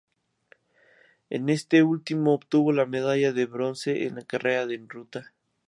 [1.29, 5.31] En este último obtuvo la medalla de bronce en la carrera en ruta.